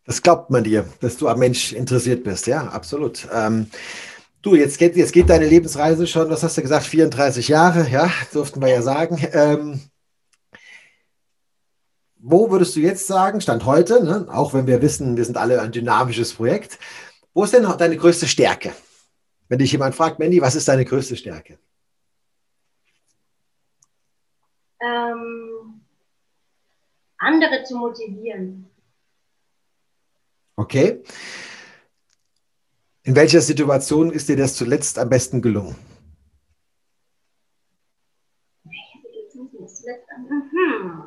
[0.05, 3.29] Das glaubt man dir, dass du am Mensch interessiert bist, ja, absolut.
[3.33, 3.71] Ähm,
[4.41, 8.11] du, jetzt geht, jetzt geht deine Lebensreise schon, was hast du gesagt, 34 Jahre, ja,
[8.33, 9.19] durften wir ja sagen.
[9.33, 9.81] Ähm,
[12.19, 15.61] wo würdest du jetzt sagen, Stand heute, ne, auch wenn wir wissen, wir sind alle
[15.61, 16.79] ein dynamisches Projekt,
[17.35, 18.73] wo ist denn deine größte Stärke?
[19.49, 21.59] Wenn dich jemand fragt, Mandy, was ist deine größte Stärke?
[24.81, 25.81] Ähm,
[27.17, 28.69] andere zu motivieren.
[30.57, 31.03] Okay.
[33.05, 35.77] In welcher Situation ist dir das zuletzt am besten gelungen?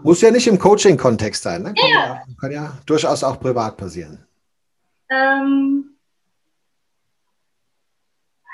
[0.04, 1.64] Muss ja nicht im Coaching-Kontext sein.
[1.64, 1.74] Ne?
[1.74, 2.00] Kann, ja.
[2.00, 2.78] Ja, kann, ja.
[2.86, 4.26] durchaus auch privat passieren.
[5.10, 5.98] Ähm,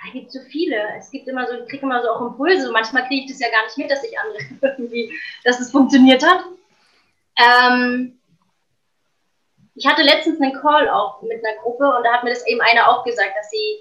[0.08, 0.78] es gibt so viele.
[0.98, 2.72] Es gibt immer so, ich kriege immer so auch Impulse.
[2.72, 4.40] Manchmal kriege ich das ja gar nicht mit, dass ich andere
[4.78, 6.46] irgendwie, dass es funktioniert hat.
[7.38, 8.20] Ähm,
[9.76, 12.62] ich hatte letztens einen Call auch mit einer Gruppe und da hat mir das eben
[12.62, 13.78] eine auch gesagt, dass sie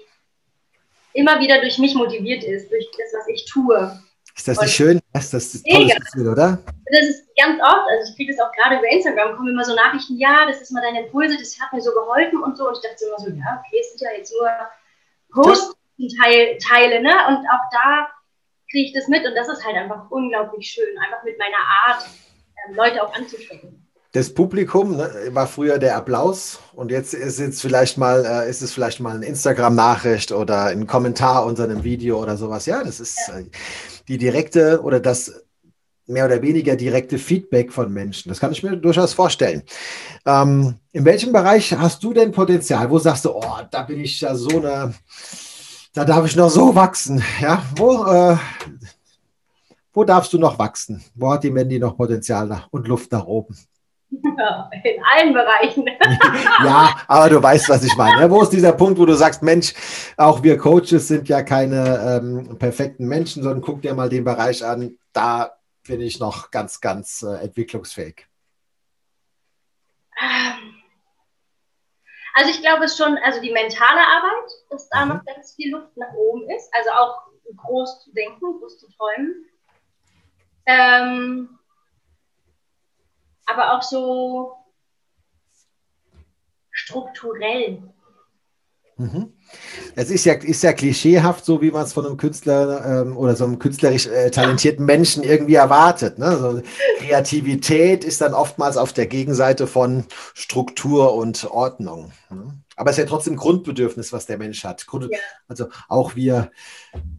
[1.13, 3.99] immer wieder durch mich motiviert ist, durch das, was ich tue.
[4.37, 5.01] Ist das nicht schön?
[5.13, 6.59] Das ist ein tolles Gefühl, oder?
[6.91, 9.73] Das ist ganz oft, also ich kriege das auch gerade über Instagram, kommen immer so
[9.73, 12.67] Nachrichten, ja, das ist mal deine Impulse, das hat mir so geholfen und so.
[12.67, 14.49] Und ich dachte immer so, ja, okay, es sind ja jetzt nur
[15.33, 17.13] Post-Teile, ne?
[17.27, 18.07] Und auch da
[18.69, 22.05] kriege ich das mit und das ist halt einfach unglaublich schön, einfach mit meiner Art,
[22.67, 27.61] ähm, Leute auch anzusprechen das Publikum ne, war früher der Applaus und jetzt ist es
[27.61, 32.21] vielleicht mal, äh, ist es vielleicht mal eine Instagram-Nachricht oder ein Kommentar unter einem Video
[32.21, 32.65] oder sowas.
[32.65, 33.43] Ja, das ist äh,
[34.07, 35.33] die direkte oder das
[36.07, 38.29] mehr oder weniger direkte Feedback von Menschen.
[38.29, 39.63] Das kann ich mir durchaus vorstellen.
[40.25, 42.89] Ähm, in welchem Bereich hast du denn Potenzial?
[42.89, 44.93] Wo sagst du, oh, da bin ich ja so eine,
[45.93, 47.21] da darf ich noch so wachsen?
[47.41, 48.37] Ja, wo, äh,
[49.93, 51.03] wo darfst du noch wachsen?
[51.13, 53.57] Wo hat die Mandy noch Potenzial und Luft nach oben?
[54.11, 55.85] in allen Bereichen.
[56.63, 58.29] ja, aber du weißt, was ich meine.
[58.29, 59.73] Wo ist dieser Punkt, wo du sagst, Mensch,
[60.15, 64.63] auch wir Coaches sind ja keine ähm, perfekten Menschen, sondern guck dir mal den Bereich
[64.63, 68.27] an, da bin ich noch ganz, ganz äh, entwicklungsfähig.
[70.21, 70.75] Ähm,
[72.33, 75.15] also ich glaube es schon, also die mentale Arbeit, dass da mhm.
[75.15, 79.45] noch ganz viel Luft nach oben ist, also auch groß zu denken, groß zu träumen.
[80.65, 81.56] Ähm,
[83.47, 84.53] aber auch so
[86.71, 87.81] strukturell.
[88.97, 89.33] Mhm.
[89.95, 93.35] Es ist ja, ist ja klischeehaft, so wie man es von einem Künstler ähm, oder
[93.35, 96.17] so einem künstlerisch äh, talentierten Menschen irgendwie erwartet.
[96.17, 96.25] Ne?
[96.25, 96.61] Also
[96.99, 102.11] Kreativität ist dann oftmals auf der Gegenseite von Struktur und Ordnung.
[102.29, 102.59] Ne?
[102.75, 104.85] Aber es ist ja trotzdem Grundbedürfnis, was der Mensch hat.
[104.87, 105.19] Grund, ja.
[105.47, 106.51] Also auch wir,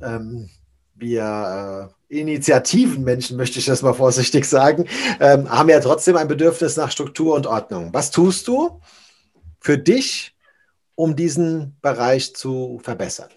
[0.03, 0.51] ähm,
[0.99, 4.89] wir äh, Initiativen Menschen, möchte ich das mal vorsichtig sagen,
[5.21, 7.93] ähm, haben ja trotzdem ein Bedürfnis nach Struktur und Ordnung.
[7.93, 8.81] Was tust du
[9.61, 10.35] für dich,
[10.95, 13.31] um diesen Bereich zu verbessern?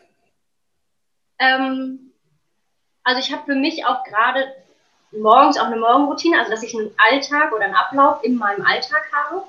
[1.40, 2.12] Ähm,
[3.04, 4.46] also ich habe für mich auch gerade
[5.12, 9.04] morgens auch eine Morgenroutine, also dass ich einen Alltag oder einen Ablauf in meinem Alltag
[9.12, 9.44] habe.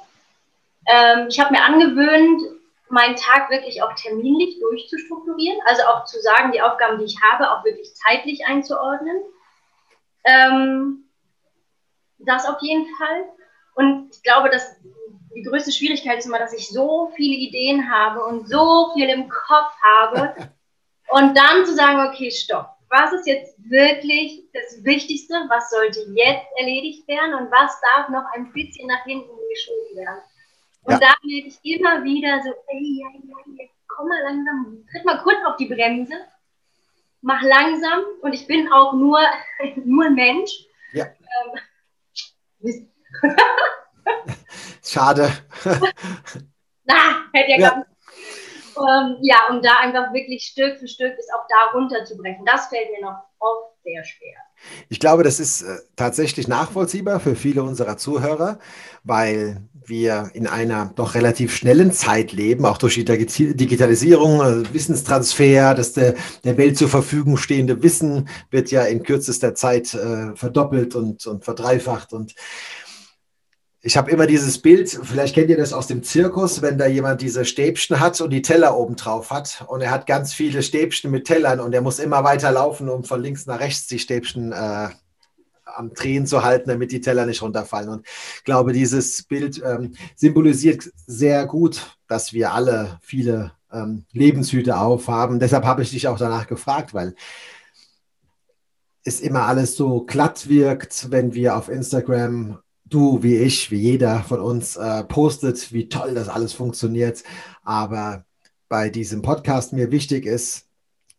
[0.87, 2.43] Ähm, ich habe mir angewöhnt,
[2.93, 7.51] meinen Tag wirklich auch terminlich durchzustrukturieren, also auch zu sagen, die Aufgaben, die ich habe,
[7.51, 9.17] auch wirklich zeitlich einzuordnen.
[10.25, 11.09] Ähm,
[12.19, 13.25] das auf jeden Fall.
[13.75, 14.77] Und ich glaube, dass
[15.35, 19.29] die größte Schwierigkeit ist immer, dass ich so viele Ideen habe und so viel im
[19.29, 20.35] Kopf habe.
[21.09, 22.77] und dann zu sagen, okay, stopp.
[22.91, 28.25] was ist jetzt wirklich das Wichtigste, was sollte jetzt erledigt werden und was darf noch
[28.35, 30.23] ein bisschen nach hinten geschoben werden.
[30.85, 30.99] Und ja.
[30.99, 33.23] da merke ich immer wieder so, ey, ey,
[33.59, 36.15] ey, komm mal langsam, tritt mal kurz auf die Bremse,
[37.21, 39.21] mach langsam und ich bin auch nur,
[39.85, 40.51] nur ein Mensch.
[40.93, 41.07] Ja.
[42.63, 42.89] Ähm,
[44.85, 45.31] Schade.
[46.85, 47.87] Na, hätte ja, ja.
[48.77, 52.45] Ähm, ja, um da einfach wirklich Stück für Stück ist auch da runterzubrechen.
[52.45, 54.37] Das fällt mir noch oft sehr schwer.
[54.89, 58.59] Ich glaube, das ist äh, tatsächlich nachvollziehbar für viele unserer Zuhörer,
[59.05, 65.75] weil wir in einer doch relativ schnellen Zeit leben, auch durch die Digitalisierung, äh, Wissenstransfer,
[65.75, 66.15] dass der,
[66.45, 71.45] der Welt zur Verfügung stehende Wissen wird ja in kürzester Zeit äh, verdoppelt und, und
[71.45, 72.35] verdreifacht und
[73.85, 77.21] ich habe immer dieses Bild, vielleicht kennt ihr das aus dem Zirkus, wenn da jemand
[77.21, 81.11] diese Stäbchen hat und die Teller oben drauf hat und er hat ganz viele Stäbchen
[81.11, 84.53] mit Tellern und er muss immer weiter laufen, um von links nach rechts die Stäbchen
[84.53, 84.89] äh,
[85.65, 87.89] am Drehen zu halten, damit die Teller nicht runterfallen.
[87.89, 94.79] Und ich glaube, dieses Bild ähm, symbolisiert sehr gut, dass wir alle viele ähm, Lebenshüte
[94.79, 95.41] aufhaben.
[95.41, 97.17] Deshalb habe ich dich auch danach gefragt, weil
[99.03, 102.59] es immer alles so glatt wirkt, wenn wir auf Instagram
[102.93, 107.23] du wie ich, wie jeder von uns äh, postet, wie toll das alles funktioniert.
[107.63, 108.25] Aber
[108.69, 110.67] bei diesem Podcast mir wichtig ist,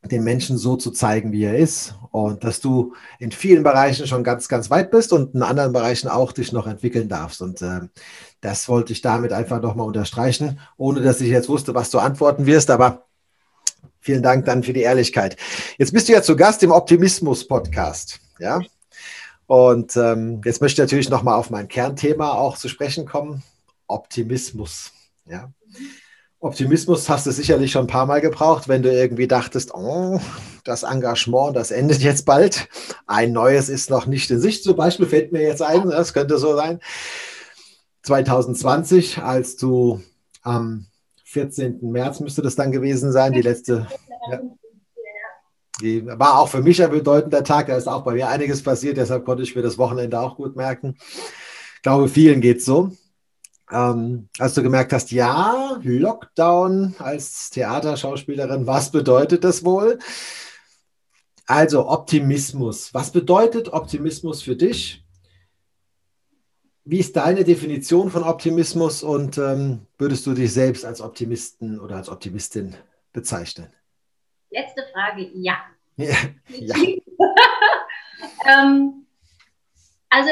[0.04, 4.24] den Menschen so zu zeigen, wie er ist und dass du in vielen Bereichen schon
[4.24, 7.42] ganz, ganz weit bist und in anderen Bereichen auch dich noch entwickeln darfst.
[7.42, 7.82] Und äh,
[8.42, 12.46] das wollte ich damit einfach nochmal unterstreichen, ohne dass ich jetzt wusste, was du antworten
[12.46, 12.70] wirst.
[12.70, 13.06] Aber
[14.02, 15.38] vielen Dank dann für die Ehrlichkeit.
[15.78, 18.20] Jetzt bist du ja zu Gast im Optimismus-Podcast.
[18.40, 18.60] Ja,
[19.54, 23.44] und ähm, jetzt möchte ich natürlich nochmal auf mein Kernthema auch zu sprechen kommen:
[23.86, 24.94] Optimismus.
[25.28, 25.52] Ja.
[26.40, 30.20] Optimismus hast du sicherlich schon ein paar Mal gebraucht, wenn du irgendwie dachtest, oh,
[30.64, 32.68] das Engagement, das endet jetzt bald.
[33.06, 34.64] Ein neues ist noch nicht in Sicht.
[34.64, 36.80] Zum Beispiel fällt mir jetzt ein, das könnte so sein.
[38.02, 40.02] 2020, als du
[40.42, 40.88] am
[41.26, 41.78] 14.
[41.92, 43.86] März müsste das dann gewesen sein, die letzte.
[44.32, 44.42] Ja,
[45.84, 47.68] die war auch für mich ein bedeutender Tag.
[47.68, 50.56] Da ist auch bei mir einiges passiert, deshalb konnte ich mir das Wochenende auch gut
[50.56, 50.96] merken.
[51.76, 52.92] Ich glaube, vielen geht es so.
[53.72, 60.00] Ähm, als du gemerkt hast, ja, Lockdown als Theaterschauspielerin, was bedeutet das wohl?
[61.46, 62.94] Also Optimismus.
[62.94, 65.04] Was bedeutet Optimismus für dich?
[66.86, 71.96] Wie ist deine Definition von Optimismus und ähm, würdest du dich selbst als Optimisten oder
[71.96, 72.76] als Optimistin
[73.14, 73.70] bezeichnen?
[74.50, 75.56] Letzte Frage, ja.
[75.98, 76.16] Ja.
[76.50, 76.76] ja.
[78.46, 79.06] ähm,
[80.10, 80.30] also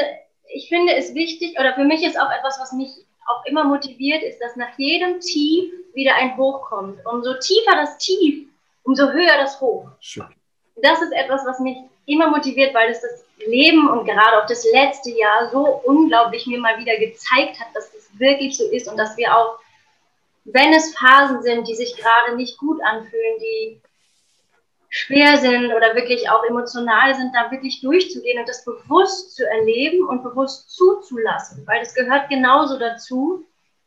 [0.54, 2.90] ich finde es wichtig, oder für mich ist auch etwas, was mich
[3.26, 7.04] auch immer motiviert, ist, dass nach jedem Tief wieder ein Hoch kommt.
[7.06, 8.46] Umso tiefer das Tief,
[8.82, 9.88] umso höher das Hoch.
[10.00, 10.26] Schön.
[10.76, 14.64] Das ist etwas, was mich immer motiviert, weil es das Leben und gerade auch das
[14.72, 18.88] letzte Jahr so unglaublich mir mal wieder gezeigt hat, dass es das wirklich so ist
[18.88, 19.58] und dass wir auch,
[20.44, 23.80] wenn es Phasen sind, die sich gerade nicht gut anfühlen, die
[24.94, 30.06] schwer sind oder wirklich auch emotional sind, da wirklich durchzugehen und das bewusst zu erleben
[30.06, 33.42] und bewusst zuzulassen, weil das gehört genauso dazu,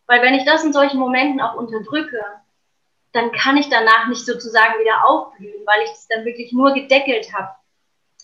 [0.08, 2.20] weil wenn ich das in solchen Momenten auch unterdrücke,
[3.13, 7.32] dann kann ich danach nicht sozusagen wieder aufblühen, weil ich es dann wirklich nur gedeckelt
[7.32, 7.50] habe.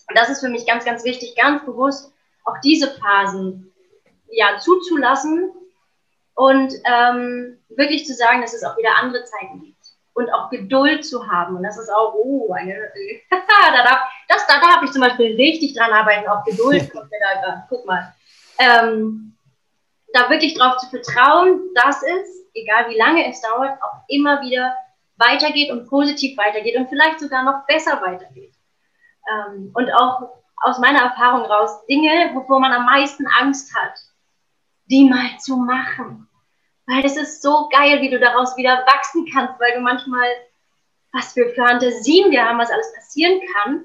[0.08, 2.12] Und das ist für mich ganz, ganz wichtig, ganz bewusst
[2.44, 3.72] auch diese Phasen
[4.28, 5.52] ja zuzulassen
[6.34, 9.81] und ähm, wirklich zu sagen, dass es auch wieder andere Zeiten gibt
[10.14, 11.56] und auch Geduld zu haben.
[11.56, 12.74] Und das ist auch, oh, eine,
[13.30, 17.18] da darf, das, da darf ich zum Beispiel richtig dran arbeiten, auch Geduld kommt mir
[17.42, 18.14] da, guck mal.
[18.58, 19.36] Ähm,
[20.12, 24.74] da wirklich drauf zu vertrauen, dass es, egal wie lange es dauert, auch immer wieder
[25.16, 28.52] weitergeht und positiv weitergeht und vielleicht sogar noch besser weitergeht.
[29.30, 33.94] Ähm, und auch aus meiner Erfahrung raus, Dinge, wovor man am meisten Angst hat,
[34.86, 36.28] die mal zu machen
[36.86, 40.28] weil das ist so geil, wie du daraus wieder wachsen kannst, weil du manchmal,
[41.12, 43.84] was für Fantasien wir haben, was alles passieren kann.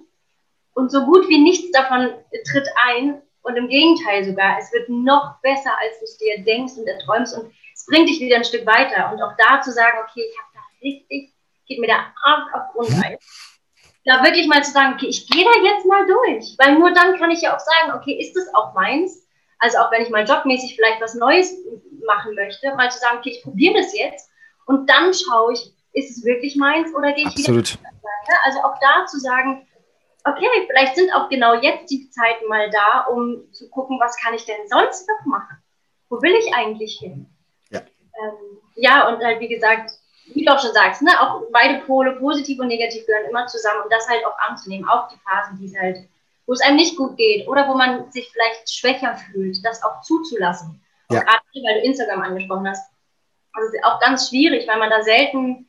[0.73, 2.13] Und so gut wie nichts davon
[2.51, 3.21] tritt ein.
[3.41, 7.37] Und im Gegenteil sogar, es wird noch besser, als du es dir denkst und erträumst.
[7.37, 9.11] Und es bringt dich wieder ein Stück weiter.
[9.11, 11.33] Und auch da zu sagen, okay, ich habe da richtig,
[11.67, 13.19] geht mir der Arsch auf Grundeis.
[14.05, 16.55] Da wirklich mal zu sagen, okay, ich gehe da jetzt mal durch.
[16.57, 19.26] Weil nur dann kann ich ja auch sagen, okay, ist das auch meins?
[19.59, 21.55] Also auch wenn ich mal jobmäßig vielleicht was Neues
[22.05, 24.29] machen möchte, mal zu sagen, okay, ich probiere das jetzt
[24.65, 27.73] und dann schaue ich, ist es wirklich meins oder gehe ich Absolut.
[27.73, 27.89] wieder?
[28.45, 29.67] Also auch da zu sagen,
[30.25, 34.33] okay, vielleicht sind auch genau jetzt die Zeiten mal da, um zu gucken, was kann
[34.33, 35.57] ich denn sonst noch machen?
[36.09, 37.27] Wo will ich eigentlich hin?
[37.69, 39.91] Ja, ähm, ja und halt wie gesagt,
[40.33, 43.81] wie du auch schon sagst, ne, auch beide Pole, positiv und negativ, gehören immer zusammen
[43.83, 45.97] und das halt auch anzunehmen, auch die Phasen, die es halt,
[46.47, 50.01] wo es einem nicht gut geht oder wo man sich vielleicht schwächer fühlt, das auch
[50.01, 50.81] zuzulassen.
[51.09, 51.21] Ja.
[51.21, 52.91] gerade weil du Instagram angesprochen hast,
[53.53, 55.67] also auch ganz schwierig, weil man da selten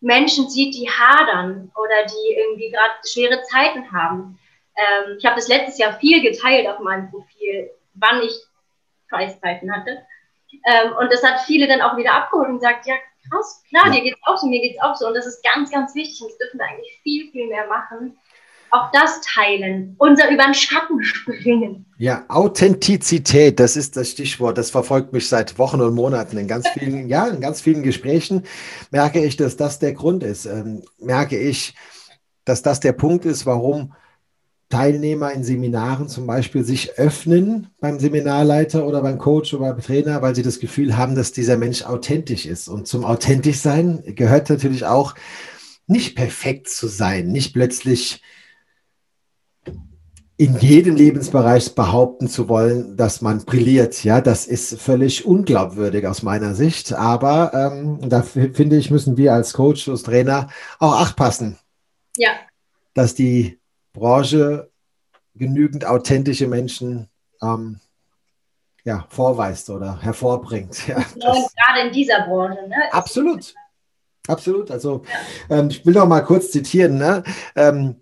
[0.00, 4.38] Menschen sieht, die hadern oder die irgendwie gerade schwere Zeiten haben.
[4.76, 8.32] Ähm, ich habe das letztes Jahr viel geteilt auf meinem Profil, wann ich
[9.10, 10.02] Scheißzeiten hatte.
[10.66, 12.94] Ähm, und das hat viele dann auch wieder abgeholt und gesagt, ja,
[13.30, 13.92] krass, klar, ja.
[13.92, 15.06] dir geht's auch so, mir geht's auch so.
[15.06, 16.20] Und das ist ganz, ganz wichtig.
[16.22, 18.18] Und das dürfen wir eigentlich viel, viel mehr machen.
[18.72, 21.86] Auch das teilen, unser über den Schatten springen.
[21.98, 24.58] Ja, Authentizität, das ist das Stichwort.
[24.58, 26.38] Das verfolgt mich seit Wochen und Monaten.
[26.38, 28.44] In ganz vielen, ja, in ganz vielen Gesprächen
[28.90, 30.46] merke ich, dass das der Grund ist.
[30.46, 31.74] Ähm, merke ich,
[32.44, 33.92] dass das der Punkt ist, warum
[34.70, 40.22] Teilnehmer in Seminaren zum Beispiel sich öffnen beim Seminarleiter oder beim Coach oder beim Trainer,
[40.22, 42.68] weil sie das Gefühl haben, dass dieser Mensch authentisch ist.
[42.68, 45.16] Und zum authentisch sein gehört natürlich auch
[45.88, 48.22] nicht perfekt zu sein, nicht plötzlich
[50.40, 54.02] in jedem Lebensbereich behaupten zu wollen, dass man brilliert.
[54.04, 56.94] Ja, das ist völlig unglaubwürdig aus meiner Sicht.
[56.94, 60.48] Aber ähm, da finde ich, müssen wir als Coach, als Trainer
[60.78, 61.58] auch acht passen.
[62.16, 62.30] Ja.
[62.94, 63.60] Dass die
[63.92, 64.70] Branche
[65.34, 67.10] genügend authentische Menschen
[67.42, 67.78] ähm,
[68.84, 70.88] ja, vorweist oder hervorbringt.
[70.88, 72.66] Ja, gerade in dieser Branche.
[72.66, 72.76] Ne?
[72.92, 73.52] Absolut.
[74.26, 74.70] Absolut.
[74.70, 75.02] Also
[75.50, 75.58] ja.
[75.58, 76.96] ähm, ich will noch mal kurz zitieren.
[76.96, 77.24] Ne?
[77.54, 77.96] Ähm,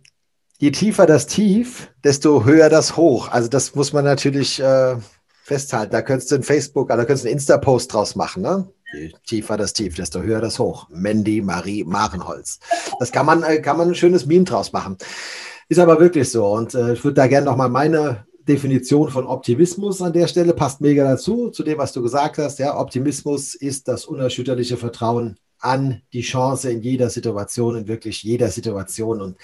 [0.58, 3.28] je tiefer das Tief, desto höher das Hoch.
[3.28, 4.96] Also das muss man natürlich äh,
[5.42, 5.92] festhalten.
[5.92, 8.42] Da könntest du ein Facebook, da könntest du einen Insta-Post draus machen.
[8.42, 8.68] Ne?
[8.92, 10.88] Je tiefer das Tief, desto höher das Hoch.
[10.90, 12.58] Mandy Marie Marenholz.
[12.98, 14.98] Das kann man, äh, kann man ein schönes Meme draus machen.
[15.68, 16.46] Ist aber wirklich so.
[16.46, 20.80] Und äh, ich würde da gerne nochmal meine Definition von Optimismus an der Stelle, passt
[20.80, 22.58] mega dazu, zu dem, was du gesagt hast.
[22.58, 28.48] Ja, Optimismus ist das unerschütterliche Vertrauen an die Chance in jeder Situation, in wirklich jeder
[28.48, 29.20] Situation.
[29.20, 29.36] Und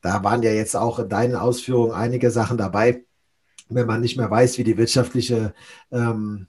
[0.00, 3.04] da waren ja jetzt auch in deinen Ausführungen einige Sachen dabei.
[3.68, 5.52] Wenn man nicht mehr weiß, wie die wirtschaftliche
[5.92, 6.46] ähm,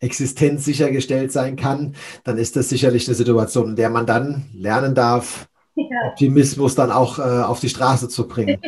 [0.00, 1.94] Existenz sichergestellt sein kann,
[2.24, 5.84] dann ist das sicherlich eine Situation, in der man dann lernen darf, ja.
[6.08, 8.60] Optimismus dann auch äh, auf die Straße zu bringen.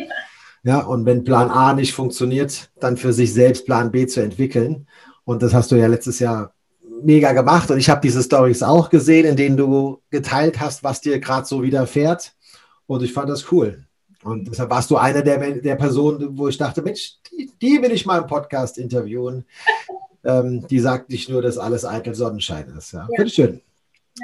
[0.61, 0.79] Ja.
[0.81, 4.87] und wenn Plan A nicht funktioniert, dann für sich selbst Plan B zu entwickeln.
[5.23, 6.53] Und das hast du ja letztes Jahr
[7.01, 7.71] mega gemacht.
[7.71, 11.47] Und ich habe diese Stories auch gesehen, in denen du geteilt hast, was dir gerade
[11.47, 12.33] so widerfährt.
[12.87, 13.85] Und ich fand das cool.
[14.23, 17.91] Und deshalb warst du einer der, der Personen, wo ich dachte, Mensch, die, die will
[17.91, 19.45] ich mal im Podcast interviewen.
[20.23, 22.91] ähm, die sagt nicht nur, dass alles eitel Sonnenschein ist.
[22.91, 22.99] Ja.
[22.99, 23.07] ja.
[23.15, 23.61] Finde ich schön.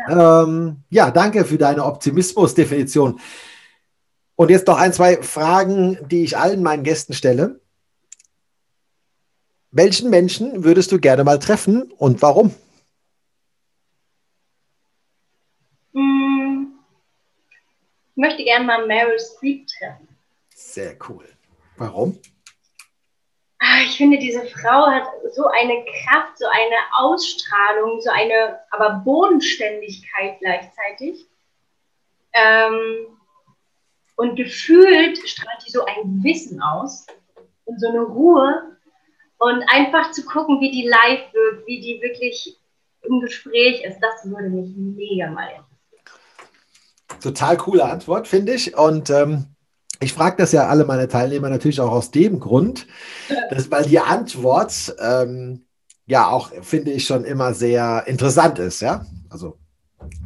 [0.09, 0.43] Ja.
[0.43, 3.19] Ähm, ja, danke für deine Optimismus-Definition.
[4.35, 7.61] Und jetzt noch ein, zwei Fragen, die ich allen meinen Gästen stelle.
[9.71, 12.53] Welchen Menschen würdest du gerne mal treffen und warum?
[18.15, 20.07] Ich möchte gerne mal Meryl Streep treffen.
[20.53, 21.27] Sehr cool.
[21.75, 22.17] Warum?
[23.59, 29.01] Ah, ich finde, diese Frau hat so eine Kraft, so eine Ausstrahlung, so eine aber
[29.03, 31.25] Bodenständigkeit gleichzeitig.
[32.31, 33.07] Ähm,
[34.15, 37.05] und gefühlt strahlt die so ein Wissen aus
[37.65, 38.77] und so eine Ruhe.
[39.39, 42.57] Und einfach zu gucken, wie die live wirkt, wie die wirklich
[43.01, 45.74] im Gespräch ist, das würde mich mega mal interessieren.
[47.21, 48.77] Total coole Antwort, finde ich.
[48.77, 49.45] Und ähm,
[49.99, 52.87] ich frage das ja alle meine Teilnehmer natürlich auch aus dem Grund,
[53.49, 55.65] dass, weil die Antwort ähm,
[56.05, 58.81] ja auch, finde ich, schon immer sehr interessant ist.
[58.81, 59.57] Ja, also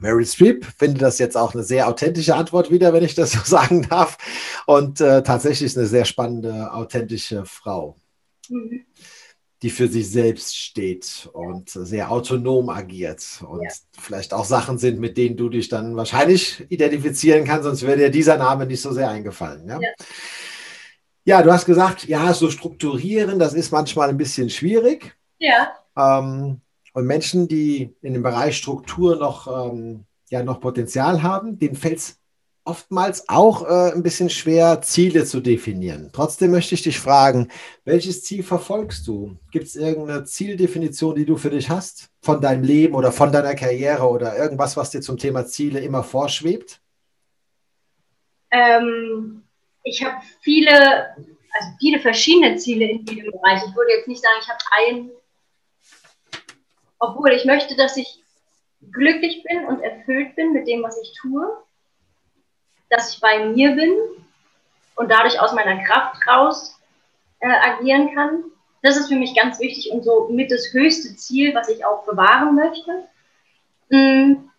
[0.01, 3.39] Mary Streep finde das jetzt auch eine sehr authentische Antwort wieder, wenn ich das so
[3.43, 4.17] sagen darf.
[4.65, 7.95] Und äh, tatsächlich eine sehr spannende, authentische Frau.
[8.49, 8.85] Mhm
[9.61, 13.69] die für sich selbst steht und sehr autonom agiert und ja.
[13.99, 18.09] vielleicht auch Sachen sind, mit denen du dich dann wahrscheinlich identifizieren kannst, sonst wäre dir
[18.09, 19.67] dieser Name nicht so sehr eingefallen.
[19.67, 19.79] Ja?
[19.81, 19.89] ja?
[21.25, 21.43] Ja.
[21.43, 25.17] du hast gesagt, ja, so strukturieren, das ist manchmal ein bisschen schwierig.
[25.39, 25.73] Ja.
[25.97, 26.61] Ähm,
[26.93, 31.97] und Menschen, die in dem Bereich Struktur noch, ähm, ja, noch Potenzial haben, denen fällt
[31.97, 32.18] es
[32.69, 36.11] oftmals auch äh, ein bisschen schwer, Ziele zu definieren.
[36.13, 37.49] Trotzdem möchte ich dich fragen,
[37.83, 39.37] welches Ziel verfolgst du?
[39.51, 43.55] Gibt es irgendeine Zieldefinition, die du für dich hast, von deinem Leben oder von deiner
[43.55, 46.79] Karriere oder irgendwas, was dir zum Thema Ziele immer vorschwebt?
[48.51, 49.43] Ähm,
[49.83, 53.63] ich habe viele, also viele verschiedene Ziele in jedem Bereich.
[53.67, 55.11] Ich würde jetzt nicht sagen, ich habe ein,
[56.99, 58.23] obwohl ich möchte, dass ich
[58.91, 61.47] glücklich bin und erfüllt bin mit dem, was ich tue
[62.89, 63.93] dass ich bei mir bin
[64.95, 66.77] und dadurch aus meiner Kraft raus
[67.39, 68.43] äh, agieren kann.
[68.81, 72.05] Das ist für mich ganz wichtig und so mit das höchste Ziel, was ich auch
[72.05, 73.03] bewahren möchte.
[73.89, 74.49] Mhm.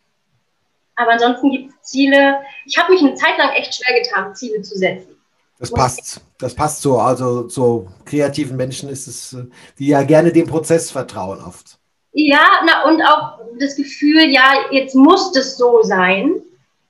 [0.96, 2.40] Aber ansonsten gibt es Ziele.
[2.66, 5.16] Ich habe mich eine Zeit lang echt schwer getan, Ziele zu setzen.
[5.58, 6.98] Das passt, das passt so.
[6.98, 9.36] Also so kreativen Menschen ist es,
[9.78, 11.78] die ja gerne dem Prozess vertrauen oft.
[12.12, 16.42] Ja, na, und auch das Gefühl, ja, jetzt muss das so sein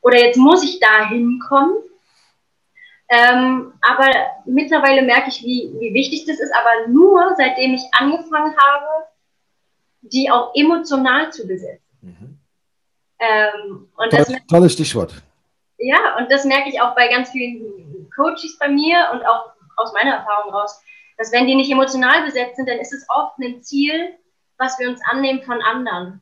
[0.02, 1.76] oder jetzt muss ich da hinkommen.
[3.08, 4.08] Ähm, aber
[4.44, 8.86] mittlerweile merke ich, wie, wie wichtig das ist, aber nur seitdem ich angefangen habe,
[10.02, 11.82] die auch emotional zu besetzen.
[12.02, 12.38] Mhm.
[13.18, 15.12] Ähm, und Toll, das tolles Stichwort.
[15.78, 19.92] Ja, und das merke ich auch bei ganz vielen Coaches bei mir und auch aus
[19.92, 20.80] meiner Erfahrung raus,
[21.16, 24.14] dass wenn die nicht emotional besetzt sind, dann ist es oft ein Ziel,
[24.56, 26.20] was wir uns annehmen von anderen.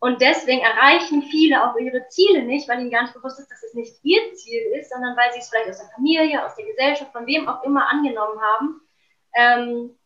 [0.00, 3.62] Und deswegen erreichen viele auch ihre Ziele nicht, weil ihnen gar nicht bewusst ist, dass
[3.64, 6.66] es nicht ihr Ziel ist, sondern weil sie es vielleicht aus der Familie, aus der
[6.66, 8.80] Gesellschaft, von wem auch immer angenommen haben.
[9.34, 9.98] Ähm,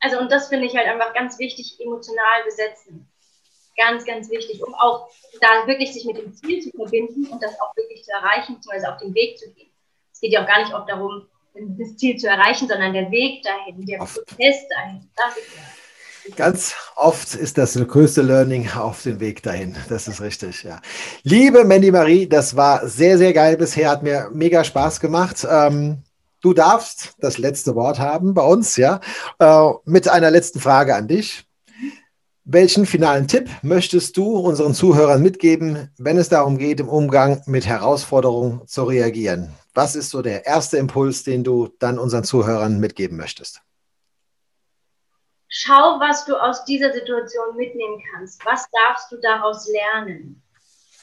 [0.00, 3.08] also, und das finde ich halt einfach ganz wichtig, emotional besetzen.
[3.76, 5.08] Ganz, ganz wichtig, um auch
[5.40, 8.92] da wirklich sich mit dem Ziel zu verbinden und das auch wirklich zu erreichen, beziehungsweise
[8.92, 9.70] auf den Weg zu gehen.
[10.12, 13.44] Es geht ja auch gar nicht oft darum, das Ziel zu erreichen, sondern der Weg
[13.44, 15.08] dahin, der Prozess dahin.
[15.16, 15.81] Das ist ja
[16.36, 19.76] Ganz oft ist das größte Learning auf dem Weg dahin.
[19.88, 20.80] Das ist richtig, ja.
[21.24, 23.90] Liebe Mandy Marie, das war sehr, sehr geil bisher.
[23.90, 25.46] Hat mir mega Spaß gemacht.
[25.48, 26.02] Ähm,
[26.40, 29.00] du darfst das letzte Wort haben bei uns, ja.
[29.40, 31.44] Äh, mit einer letzten Frage an dich.
[32.44, 37.66] Welchen finalen Tipp möchtest du unseren Zuhörern mitgeben, wenn es darum geht, im Umgang mit
[37.66, 39.52] Herausforderungen zu reagieren?
[39.74, 43.62] Was ist so der erste Impuls, den du dann unseren Zuhörern mitgeben möchtest?
[45.52, 48.44] Schau, was du aus dieser Situation mitnehmen kannst.
[48.44, 50.42] Was darfst du daraus lernen?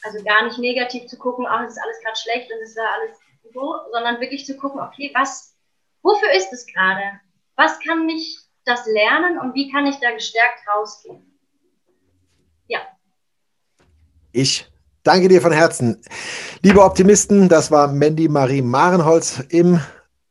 [0.04, 2.88] Also gar nicht negativ zu gucken, ach, es ist alles gerade schlecht und es war
[2.94, 3.18] alles
[3.54, 5.56] so, sondern wirklich zu gucken, okay, was,
[6.02, 7.20] wofür ist es gerade?
[7.58, 11.40] Was kann mich das lernen und wie kann ich da gestärkt rausgehen?
[12.68, 12.80] Ja.
[14.32, 14.68] Ich
[15.04, 16.02] danke dir von Herzen.
[16.64, 19.80] Liebe Optimisten, das war Mandy Marie Marenholz im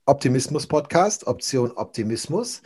[0.08, 2.62] Optimismus Podcast, Option Optimismus.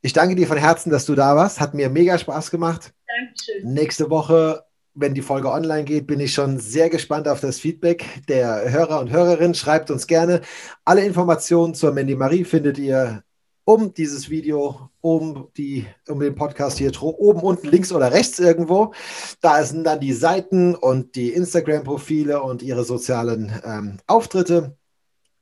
[0.00, 1.60] Ich danke dir von Herzen, dass du da warst.
[1.60, 2.94] Hat mir mega Spaß gemacht.
[3.06, 3.72] Dankeschön.
[3.74, 8.04] Nächste Woche, wenn die Folge online geht, bin ich schon sehr gespannt auf das Feedback
[8.28, 9.54] der Hörer und Hörerinnen.
[9.54, 10.40] Schreibt uns gerne.
[10.86, 13.22] Alle Informationen zur Mandy Marie findet ihr
[13.64, 18.94] um dieses Video, um, die, um den Podcast hier oben, unten, links oder rechts irgendwo.
[19.42, 24.76] Da sind dann die Seiten und die Instagram-Profile und ihre sozialen ähm, Auftritte.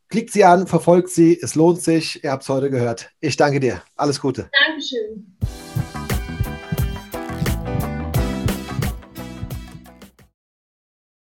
[0.08, 2.22] Klickt sie an, verfolgt sie, es lohnt sich.
[2.22, 3.10] Ihr habt es heute gehört.
[3.20, 3.82] Ich danke dir.
[3.96, 4.50] Alles Gute.
[4.66, 6.03] Dankeschön.